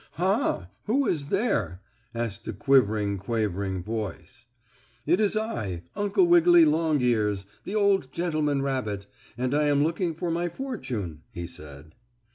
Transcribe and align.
"Ha! 0.13 0.67
Who 0.85 1.05
is 1.05 1.27
there?" 1.27 1.79
asked 2.15 2.47
a 2.47 2.53
quivering 2.53 3.19
quavering 3.19 3.83
voice. 3.83 4.47
"It 5.05 5.19
is 5.19 5.37
I 5.37 5.83
Uncle 5.95 6.25
Wiggily 6.25 6.65
Longears, 6.65 7.45
the 7.65 7.75
old 7.75 8.11
gentleman 8.11 8.63
rabbit, 8.63 9.05
and 9.37 9.53
I 9.53 9.65
am 9.65 9.83
looking 9.83 10.15
for 10.15 10.31
my 10.31 10.49
fortune," 10.49 11.21
he 11.29 11.45
said. 11.45 11.93